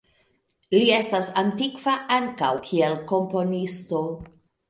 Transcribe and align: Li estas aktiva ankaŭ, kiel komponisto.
Li 0.75 0.87
estas 0.93 1.27
aktiva 1.41 1.93
ankaŭ, 2.17 2.49
kiel 2.69 2.97
komponisto. 3.13 4.01